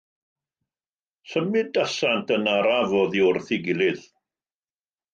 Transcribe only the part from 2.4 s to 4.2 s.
araf oddi wrth ei gilydd.